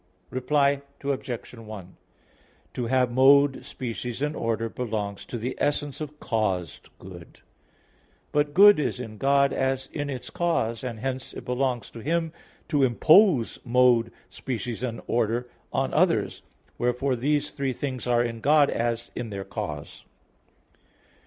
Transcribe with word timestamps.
Reply 0.31 0.81
Obj. 1.03 1.53
1: 1.53 1.95
To 2.73 2.85
have 2.87 3.11
mode, 3.11 3.63
species 3.63 4.23
and 4.23 4.35
order 4.35 4.67
belongs 4.67 5.25
to 5.25 5.37
the 5.37 5.53
essence 5.59 6.01
of 6.01 6.19
caused 6.19 6.89
good; 6.97 7.41
but 8.31 8.55
good 8.55 8.79
is 8.79 8.99
in 8.99 9.19
God 9.19 9.53
as 9.53 9.89
in 9.93 10.09
its 10.09 10.31
cause, 10.31 10.83
and 10.83 11.01
hence 11.01 11.33
it 11.35 11.45
belongs 11.45 11.91
to 11.91 11.99
Him 11.99 12.33
to 12.67 12.81
impose 12.81 13.59
mode, 13.63 14.11
species 14.27 14.81
and 14.81 15.01
order 15.05 15.47
on 15.71 15.93
others; 15.93 16.41
wherefore 16.79 17.15
these 17.15 17.51
three 17.51 17.71
things 17.71 18.07
are 18.07 18.23
in 18.23 18.39
God 18.39 18.71
as 18.71 19.11
in 19.15 19.29
their 19.29 19.45
cause. 19.45 20.03